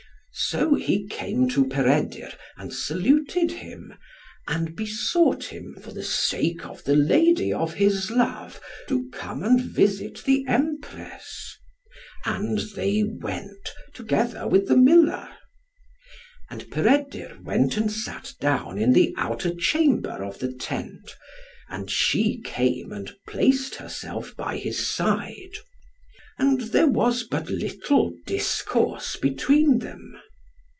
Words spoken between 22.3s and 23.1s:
came